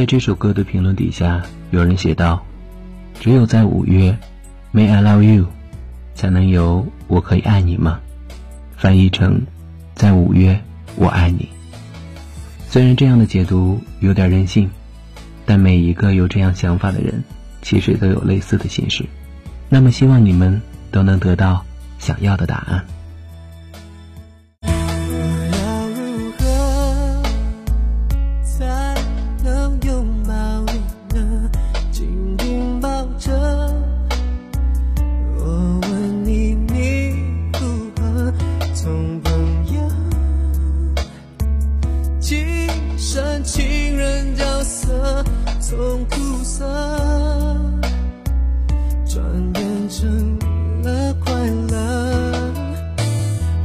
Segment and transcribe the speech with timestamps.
[0.00, 2.42] 在这首歌的评论底下，有人写道
[3.20, 4.16] ：“只有在五月
[4.72, 5.46] ，May I love you，
[6.14, 8.00] 才能有我可以爱你吗？”
[8.78, 9.38] 翻译成
[9.94, 10.58] ：“在五月，
[10.96, 11.46] 我爱你。”
[12.66, 14.70] 虽然这样的解读有点任性，
[15.44, 17.22] 但每一个有这样想法的人，
[17.60, 19.04] 其实都有类似的心事。
[19.68, 20.58] 那么，希望你们
[20.90, 21.62] 都能得到
[21.98, 22.82] 想要的答案。
[46.60, 46.66] 色
[49.06, 50.38] 转变成
[50.82, 51.32] 了快
[51.70, 51.72] 乐，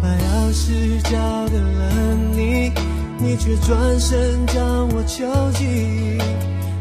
[0.01, 1.11] 把钥匙交
[1.49, 2.71] 给了你，
[3.17, 5.25] 你却转身将我囚
[5.59, 6.17] 禁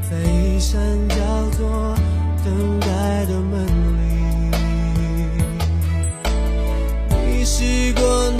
[0.08, 1.16] 在一扇叫
[1.58, 1.96] 做
[2.44, 2.86] 等待
[3.26, 3.66] 的门
[3.98, 4.00] 里。
[7.10, 8.30] 你试过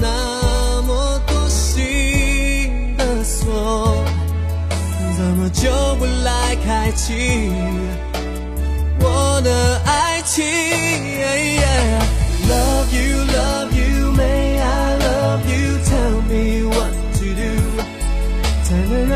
[5.54, 6.50] 就不来？
[6.66, 7.52] 开启
[9.00, 10.46] 我的爱情。
[12.48, 15.80] Love you, love you, may I love you?
[15.86, 17.50] Tell me what to do，
[18.64, 19.13] 才能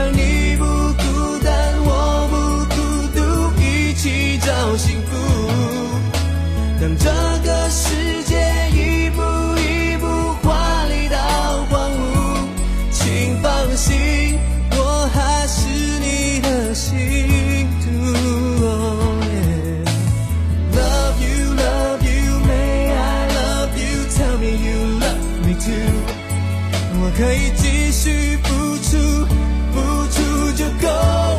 [27.57, 29.27] 继续付出，
[29.73, 29.77] 付
[30.11, 30.89] 出就够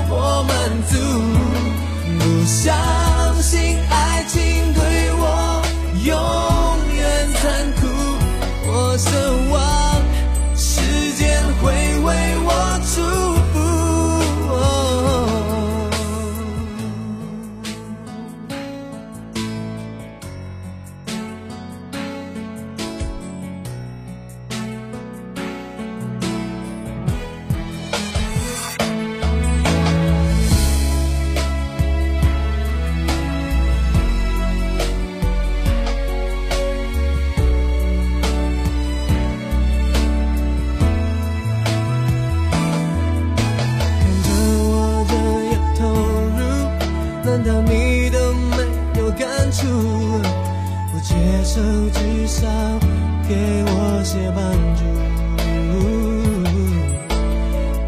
[0.10, 0.54] 我满
[0.90, 0.98] 足。
[2.20, 2.76] 不相
[3.42, 4.40] 信爱情
[4.74, 4.82] 对
[5.14, 5.62] 我
[6.06, 6.14] 永
[6.96, 7.00] 远
[7.34, 7.42] 残
[7.80, 7.88] 酷，
[8.68, 9.79] 我奢望。
[52.30, 52.48] 少
[53.28, 53.34] 给
[53.66, 54.40] 我些帮
[54.76, 54.82] 助。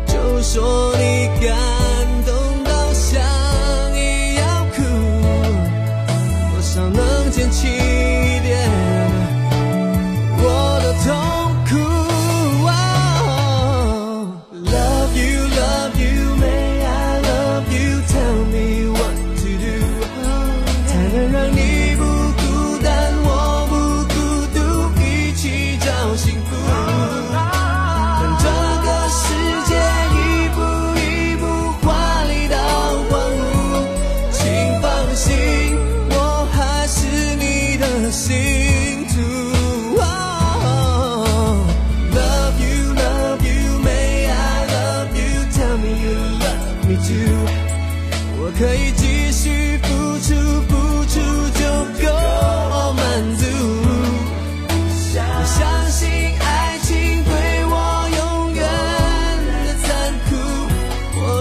[0.08, 1.48] 就说你感
[2.26, 2.30] 动
[2.64, 3.22] 到想
[4.36, 4.42] 要
[4.76, 4.82] 哭，
[6.52, 7.68] 多少能坚持？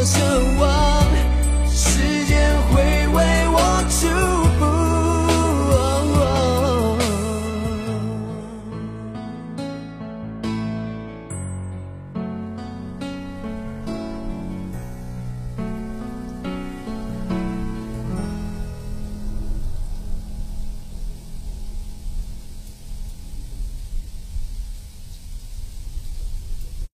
[0.00, 0.39] close to